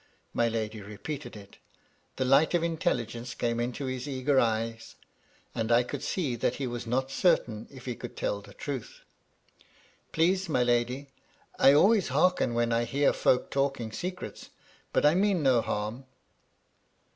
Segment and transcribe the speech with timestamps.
[0.33, 1.57] My lady re peated it.
[2.15, 4.95] The light of intelligence came into his eager eyes,
[5.53, 9.01] and I could see that he was not certain if he could tell the truth.
[10.11, 11.11] "Please, my lady,
[11.59, 14.49] I always hearken when I hear folk talking secrets;
[14.91, 16.05] but I mean no harm."